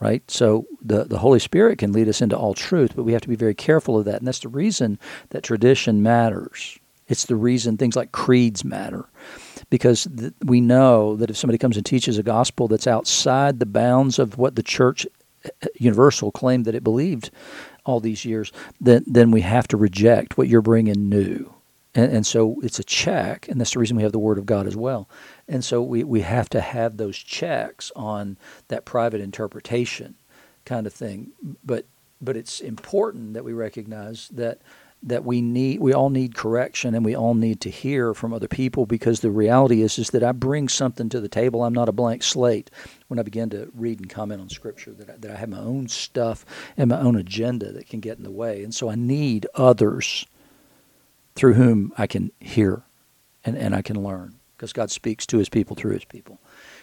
Right? 0.00 0.28
So 0.28 0.66
the, 0.82 1.04
the 1.04 1.18
Holy 1.18 1.38
Spirit 1.38 1.78
can 1.78 1.92
lead 1.92 2.08
us 2.08 2.20
into 2.20 2.36
all 2.36 2.52
truth, 2.52 2.94
but 2.96 3.04
we 3.04 3.12
have 3.12 3.22
to 3.22 3.28
be 3.28 3.36
very 3.36 3.54
careful 3.54 3.96
of 3.96 4.04
that. 4.06 4.18
And 4.18 4.26
that's 4.26 4.40
the 4.40 4.48
reason 4.48 4.98
that 5.30 5.44
tradition 5.44 6.02
matters. 6.02 6.78
It's 7.06 7.26
the 7.26 7.36
reason 7.36 7.76
things 7.76 7.96
like 7.96 8.10
creeds 8.10 8.64
matter. 8.64 9.06
Because 9.70 10.06
th- 10.16 10.32
we 10.44 10.60
know 10.60 11.16
that 11.16 11.30
if 11.30 11.36
somebody 11.36 11.58
comes 11.58 11.76
and 11.76 11.84
teaches 11.86 12.18
a 12.18 12.22
gospel 12.22 12.68
that's 12.68 12.86
outside 12.86 13.58
the 13.58 13.66
bounds 13.66 14.18
of 14.18 14.38
what 14.38 14.56
the 14.56 14.62
church 14.62 15.06
uh, 15.44 15.66
universal 15.74 16.30
claimed 16.30 16.64
that 16.64 16.74
it 16.74 16.84
believed 16.84 17.30
all 17.84 18.00
these 18.00 18.24
years, 18.24 18.52
then, 18.80 19.04
then 19.06 19.30
we 19.30 19.42
have 19.42 19.68
to 19.68 19.76
reject 19.76 20.38
what 20.38 20.48
you're 20.48 20.62
bringing 20.62 21.08
new. 21.08 21.52
And, 21.94 22.12
and, 22.12 22.26
so 22.26 22.56
it's 22.62 22.80
a 22.80 22.84
check, 22.84 23.46
and 23.48 23.60
that's 23.60 23.74
the 23.74 23.78
reason 23.78 23.96
we 23.96 24.02
have 24.02 24.12
the 24.12 24.18
Word 24.18 24.38
of 24.38 24.46
God 24.46 24.66
as 24.66 24.76
well. 24.76 25.08
And 25.46 25.64
so 25.64 25.80
we, 25.80 26.02
we 26.02 26.22
have 26.22 26.48
to 26.50 26.60
have 26.60 26.96
those 26.96 27.16
checks 27.16 27.92
on 27.94 28.36
that 28.66 28.84
private 28.84 29.20
interpretation 29.20 30.16
kind 30.64 30.86
of 30.86 30.92
thing. 30.92 31.32
But 31.64 31.86
but 32.20 32.36
it's 32.36 32.60
important 32.60 33.34
that 33.34 33.44
we 33.44 33.52
recognize 33.52 34.28
that 34.28 34.60
that 35.06 35.24
we 35.24 35.42
need 35.42 35.80
we 35.80 35.92
all 35.92 36.08
need 36.08 36.34
correction 36.34 36.94
and 36.94 37.04
we 37.04 37.14
all 37.14 37.34
need 37.34 37.60
to 37.60 37.70
hear 37.70 38.14
from 38.14 38.32
other 38.32 38.48
people 38.48 38.86
because 38.86 39.20
the 39.20 39.30
reality 39.30 39.82
is 39.82 39.98
is 39.98 40.10
that 40.10 40.24
I 40.24 40.32
bring 40.32 40.68
something 40.68 41.08
to 41.10 41.20
the 41.20 41.28
table. 41.28 41.62
I'm 41.62 41.74
not 41.74 41.88
a 41.88 41.92
blank 41.92 42.22
slate 42.22 42.70
when 43.08 43.18
I 43.18 43.22
begin 43.22 43.50
to 43.50 43.70
read 43.74 44.00
and 44.00 44.08
comment 44.08 44.40
on 44.40 44.48
scripture 44.48 44.92
that 44.92 45.10
I, 45.10 45.16
that 45.18 45.30
I 45.30 45.36
have 45.36 45.50
my 45.50 45.58
own 45.58 45.88
stuff 45.88 46.46
and 46.76 46.88
my 46.88 46.98
own 46.98 47.16
agenda 47.16 47.70
that 47.72 47.88
can 47.88 48.00
get 48.00 48.16
in 48.16 48.24
the 48.24 48.30
way. 48.30 48.64
And 48.64 48.74
so 48.74 48.88
I 48.88 48.94
need 48.94 49.46
others 49.54 50.26
through 51.34 51.54
whom 51.54 51.92
I 51.98 52.06
can 52.06 52.30
hear 52.40 52.82
and, 53.44 53.56
and 53.56 53.74
I 53.74 53.82
can 53.82 54.02
learn 54.02 54.36
because 54.56 54.72
God 54.72 54.90
speaks 54.90 55.26
to 55.26 55.38
his 55.38 55.48
people 55.48 55.76
through 55.76 55.92
his 55.92 56.04
people. 56.04 56.40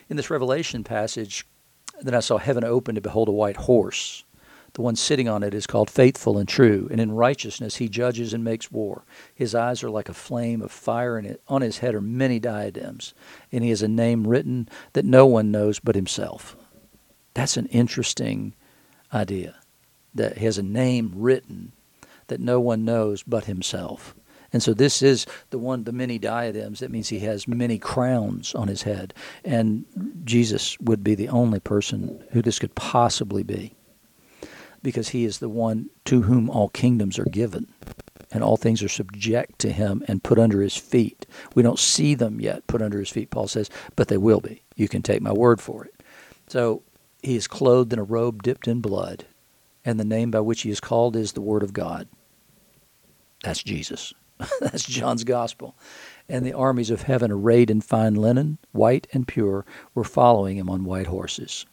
In 0.09 0.17
this 0.17 0.29
Revelation 0.29 0.83
passage, 0.83 1.47
then 2.01 2.13
I 2.13 2.19
saw 2.19 2.37
heaven 2.37 2.63
open 2.63 2.95
to 2.95 3.01
behold 3.01 3.29
a 3.29 3.33
white 3.33 3.57
horse. 3.57 4.23
The 4.73 4.81
one 4.81 4.95
sitting 4.95 5.27
on 5.27 5.43
it 5.43 5.53
is 5.53 5.67
called 5.67 5.89
Faithful 5.89 6.37
and 6.37 6.47
True, 6.47 6.87
and 6.89 7.01
in 7.01 7.11
righteousness 7.11 7.75
he 7.75 7.89
judges 7.89 8.33
and 8.33 8.43
makes 8.43 8.71
war. 8.71 9.03
His 9.35 9.53
eyes 9.53 9.83
are 9.83 9.89
like 9.89 10.07
a 10.07 10.13
flame 10.13 10.61
of 10.61 10.71
fire, 10.71 11.17
and 11.17 11.37
on 11.47 11.61
his 11.61 11.79
head 11.79 11.93
are 11.93 12.01
many 12.01 12.39
diadems, 12.39 13.13
and 13.51 13.63
he 13.63 13.69
has 13.71 13.81
a 13.81 13.87
name 13.89 14.25
written 14.25 14.69
that 14.93 15.03
no 15.03 15.25
one 15.25 15.51
knows 15.51 15.79
but 15.79 15.95
himself. 15.95 16.55
That's 17.33 17.57
an 17.57 17.65
interesting 17.67 18.53
idea, 19.13 19.55
that 20.15 20.37
he 20.37 20.45
has 20.45 20.57
a 20.57 20.63
name 20.63 21.11
written 21.15 21.73
that 22.27 22.39
no 22.39 22.61
one 22.61 22.85
knows 22.85 23.23
but 23.23 23.45
himself. 23.45 24.15
And 24.53 24.63
so 24.63 24.73
this 24.73 25.01
is 25.01 25.25
the 25.49 25.57
one, 25.57 25.83
the 25.83 25.91
many 25.91 26.17
diadems. 26.17 26.79
That 26.79 26.91
means 26.91 27.09
he 27.09 27.19
has 27.19 27.47
many 27.47 27.77
crowns 27.77 28.53
on 28.53 28.67
his 28.67 28.83
head. 28.83 29.13
And 29.45 29.85
Jesus 30.23 30.77
would 30.79 31.03
be 31.03 31.15
the 31.15 31.29
only 31.29 31.59
person 31.59 32.23
who 32.31 32.41
this 32.41 32.59
could 32.59 32.75
possibly 32.75 33.43
be 33.43 33.75
because 34.83 35.09
he 35.09 35.25
is 35.25 35.39
the 35.39 35.49
one 35.49 35.89
to 36.05 36.23
whom 36.23 36.49
all 36.49 36.69
kingdoms 36.69 37.19
are 37.19 37.25
given 37.25 37.73
and 38.31 38.43
all 38.43 38.57
things 38.57 38.81
are 38.81 38.89
subject 38.89 39.59
to 39.59 39.71
him 39.71 40.03
and 40.07 40.23
put 40.23 40.39
under 40.39 40.61
his 40.61 40.77
feet. 40.77 41.25
We 41.53 41.63
don't 41.63 41.79
see 41.79 42.15
them 42.15 42.39
yet 42.39 42.65
put 42.67 42.81
under 42.81 42.99
his 42.99 43.09
feet, 43.09 43.29
Paul 43.29 43.47
says, 43.47 43.69
but 43.95 44.07
they 44.07 44.17
will 44.17 44.39
be. 44.39 44.63
You 44.75 44.87
can 44.87 45.01
take 45.01 45.21
my 45.21 45.33
word 45.33 45.59
for 45.59 45.85
it. 45.85 46.01
So 46.47 46.83
he 47.21 47.35
is 47.35 47.47
clothed 47.47 47.93
in 47.93 47.99
a 47.99 48.03
robe 48.03 48.43
dipped 48.43 48.67
in 48.67 48.81
blood, 48.81 49.25
and 49.85 49.99
the 49.99 50.05
name 50.05 50.31
by 50.31 50.39
which 50.39 50.61
he 50.61 50.69
is 50.69 50.79
called 50.79 51.15
is 51.15 51.33
the 51.33 51.41
Word 51.41 51.63
of 51.63 51.73
God. 51.73 52.07
That's 53.43 53.63
Jesus. 53.63 54.13
That's 54.59 54.83
John's 54.83 55.23
gospel. 55.23 55.75
And 56.27 56.45
the 56.45 56.53
armies 56.53 56.89
of 56.89 57.03
heaven, 57.03 57.31
arrayed 57.31 57.69
in 57.69 57.81
fine 57.81 58.15
linen, 58.15 58.57
white 58.71 59.07
and 59.13 59.27
pure, 59.27 59.65
were 59.93 60.03
following 60.03 60.57
him 60.57 60.69
on 60.69 60.85
white 60.85 61.07
horses. 61.07 61.65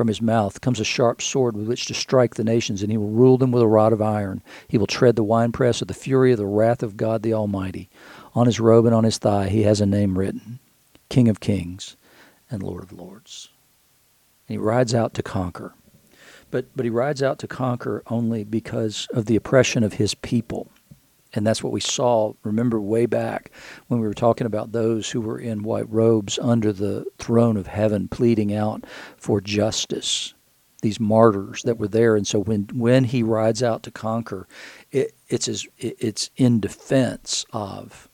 From 0.00 0.08
his 0.08 0.22
mouth 0.22 0.62
comes 0.62 0.80
a 0.80 0.84
sharp 0.84 1.20
sword 1.20 1.54
with 1.54 1.68
which 1.68 1.84
to 1.84 1.92
strike 1.92 2.36
the 2.36 2.42
nations, 2.42 2.80
and 2.82 2.90
he 2.90 2.96
will 2.96 3.10
rule 3.10 3.36
them 3.36 3.52
with 3.52 3.62
a 3.62 3.66
rod 3.66 3.92
of 3.92 4.00
iron. 4.00 4.42
He 4.66 4.78
will 4.78 4.86
tread 4.86 5.14
the 5.14 5.22
winepress 5.22 5.82
of 5.82 5.88
the 5.88 5.92
fury 5.92 6.32
of 6.32 6.38
the 6.38 6.46
wrath 6.46 6.82
of 6.82 6.96
God 6.96 7.22
the 7.22 7.34
Almighty. 7.34 7.90
On 8.34 8.46
his 8.46 8.58
robe 8.58 8.86
and 8.86 8.94
on 8.94 9.04
his 9.04 9.18
thigh 9.18 9.50
he 9.50 9.64
has 9.64 9.78
a 9.78 9.84
name 9.84 10.18
written 10.18 10.58
King 11.10 11.28
of 11.28 11.38
Kings 11.38 11.98
and 12.50 12.62
Lord 12.62 12.82
of 12.82 12.94
Lords. 12.94 13.50
And 14.48 14.54
he 14.54 14.58
rides 14.58 14.94
out 14.94 15.12
to 15.12 15.22
conquer. 15.22 15.74
But, 16.50 16.74
but 16.74 16.86
he 16.86 16.90
rides 16.90 17.22
out 17.22 17.38
to 17.40 17.46
conquer 17.46 18.02
only 18.06 18.42
because 18.42 19.06
of 19.12 19.26
the 19.26 19.36
oppression 19.36 19.84
of 19.84 19.92
his 19.92 20.14
people. 20.14 20.72
And 21.32 21.46
that's 21.46 21.62
what 21.62 21.72
we 21.72 21.80
saw, 21.80 22.34
remember, 22.42 22.80
way 22.80 23.06
back 23.06 23.52
when 23.88 24.00
we 24.00 24.06
were 24.06 24.14
talking 24.14 24.46
about 24.46 24.72
those 24.72 25.10
who 25.10 25.20
were 25.20 25.38
in 25.38 25.62
white 25.62 25.88
robes 25.88 26.38
under 26.40 26.72
the 26.72 27.06
throne 27.18 27.56
of 27.56 27.68
heaven 27.68 28.08
pleading 28.08 28.52
out 28.54 28.84
for 29.16 29.40
justice, 29.40 30.34
these 30.82 30.98
martyrs 30.98 31.62
that 31.62 31.78
were 31.78 31.88
there. 31.88 32.16
And 32.16 32.26
so 32.26 32.40
when, 32.40 32.68
when 32.72 33.04
he 33.04 33.22
rides 33.22 33.62
out 33.62 33.82
to 33.84 33.90
conquer, 33.90 34.48
it, 34.90 35.14
it's, 35.28 35.46
as, 35.46 35.66
it, 35.78 35.96
it's 36.00 36.30
in 36.36 36.58
defense 36.58 37.44
of 37.52 38.08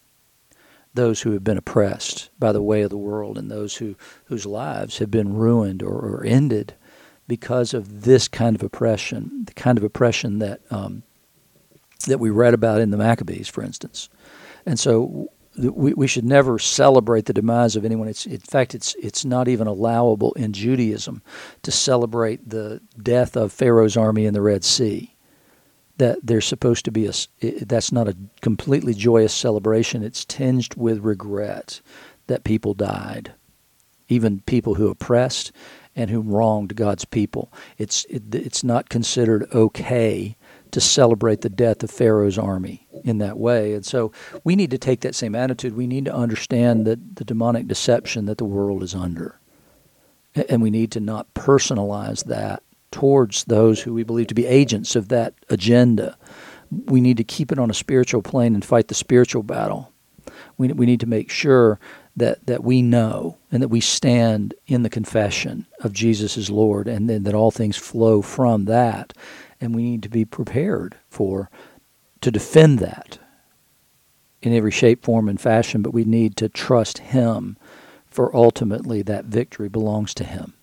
those 0.92 1.22
who 1.22 1.32
have 1.32 1.44
been 1.44 1.58
oppressed 1.58 2.30
by 2.38 2.52
the 2.52 2.62
way 2.62 2.82
of 2.82 2.90
the 2.90 2.96
world 2.96 3.38
and 3.38 3.50
those 3.50 3.76
who, 3.76 3.94
whose 4.24 4.46
lives 4.46 4.98
have 4.98 5.10
been 5.10 5.34
ruined 5.34 5.82
or, 5.82 5.94
or 5.94 6.24
ended 6.24 6.74
because 7.28 7.74
of 7.74 8.02
this 8.02 8.28
kind 8.28 8.56
of 8.56 8.62
oppression, 8.62 9.44
the 9.46 9.54
kind 9.54 9.78
of 9.78 9.84
oppression 9.84 10.38
that 10.38 10.60
um, 10.70 11.02
that 12.06 12.18
we 12.18 12.30
read 12.30 12.54
about 12.54 12.80
in 12.80 12.90
the 12.90 12.96
Maccabees, 12.96 13.48
for 13.48 13.62
instance. 13.62 14.08
And 14.64 14.78
so 14.78 15.30
we, 15.56 15.94
we 15.94 16.06
should 16.06 16.24
never 16.24 16.58
celebrate 16.58 17.26
the 17.26 17.32
demise 17.32 17.76
of 17.76 17.84
anyone. 17.84 18.08
It's, 18.08 18.26
in 18.26 18.38
fact, 18.38 18.74
it's, 18.74 18.94
it's 18.96 19.24
not 19.24 19.48
even 19.48 19.66
allowable 19.66 20.32
in 20.34 20.52
Judaism 20.52 21.22
to 21.62 21.70
celebrate 21.70 22.48
the 22.48 22.80
death 23.02 23.36
of 23.36 23.52
Pharaoh's 23.52 23.96
army 23.96 24.26
in 24.26 24.34
the 24.34 24.42
Red 24.42 24.64
Sea. 24.64 25.14
That 25.98 26.18
there's 26.22 26.44
supposed 26.44 26.84
to 26.84 26.90
be 26.90 27.06
a, 27.06 27.12
that's 27.64 27.90
not 27.90 28.06
a 28.06 28.16
completely 28.42 28.92
joyous 28.92 29.32
celebration. 29.32 30.02
It's 30.02 30.26
tinged 30.26 30.74
with 30.74 30.98
regret 30.98 31.80
that 32.26 32.44
people 32.44 32.74
died, 32.74 33.32
even 34.08 34.40
people 34.40 34.74
who 34.74 34.90
oppressed 34.90 35.52
and 35.94 36.10
who 36.10 36.20
wronged 36.20 36.76
God's 36.76 37.06
people. 37.06 37.50
It's, 37.78 38.04
it, 38.10 38.34
it's 38.34 38.62
not 38.62 38.90
considered 38.90 39.48
okay 39.54 40.35
to 40.72 40.80
celebrate 40.80 41.40
the 41.40 41.48
death 41.48 41.82
of 41.82 41.90
Pharaoh's 41.90 42.38
army 42.38 42.86
in 43.04 43.18
that 43.18 43.38
way. 43.38 43.74
And 43.74 43.84
so 43.84 44.12
we 44.44 44.56
need 44.56 44.70
to 44.70 44.78
take 44.78 45.00
that 45.00 45.14
same 45.14 45.34
attitude. 45.34 45.76
We 45.76 45.86
need 45.86 46.04
to 46.06 46.14
understand 46.14 46.86
that 46.86 47.16
the 47.16 47.24
demonic 47.24 47.66
deception 47.66 48.26
that 48.26 48.38
the 48.38 48.44
world 48.44 48.82
is 48.82 48.94
under. 48.94 49.38
And 50.48 50.60
we 50.60 50.70
need 50.70 50.92
to 50.92 51.00
not 51.00 51.32
personalize 51.34 52.24
that 52.24 52.62
towards 52.90 53.44
those 53.44 53.82
who 53.82 53.94
we 53.94 54.04
believe 54.04 54.26
to 54.28 54.34
be 54.34 54.46
agents 54.46 54.96
of 54.96 55.08
that 55.08 55.34
agenda. 55.48 56.16
We 56.70 57.00
need 57.00 57.16
to 57.16 57.24
keep 57.24 57.52
it 57.52 57.58
on 57.58 57.70
a 57.70 57.74
spiritual 57.74 58.22
plane 58.22 58.54
and 58.54 58.64
fight 58.64 58.88
the 58.88 58.94
spiritual 58.94 59.42
battle. 59.42 59.92
We, 60.58 60.68
we 60.68 60.86
need 60.86 61.00
to 61.00 61.06
make 61.06 61.30
sure 61.30 61.78
that, 62.16 62.46
that 62.46 62.64
we 62.64 62.82
know 62.82 63.38
and 63.52 63.62
that 63.62 63.68
we 63.68 63.80
stand 63.80 64.54
in 64.66 64.82
the 64.82 64.90
confession 64.90 65.66
of 65.80 65.92
Jesus 65.92 66.36
as 66.38 66.50
Lord 66.50 66.88
and 66.88 67.08
then 67.08 67.24
that 67.24 67.34
all 67.34 67.50
things 67.50 67.76
flow 67.76 68.22
from 68.22 68.64
that 68.64 69.12
and 69.60 69.74
we 69.74 69.82
need 69.82 70.02
to 70.02 70.08
be 70.08 70.24
prepared 70.24 70.96
for 71.08 71.50
to 72.20 72.30
defend 72.30 72.78
that 72.80 73.18
in 74.42 74.52
every 74.52 74.70
shape, 74.70 75.04
form, 75.04 75.28
and 75.28 75.40
fashion. 75.40 75.82
But 75.82 75.94
we 75.94 76.04
need 76.04 76.36
to 76.36 76.48
trust 76.48 76.98
Him, 76.98 77.56
for 78.06 78.34
ultimately 78.34 79.02
that 79.02 79.26
victory 79.26 79.68
belongs 79.68 80.14
to 80.14 80.24
Him. 80.24 80.54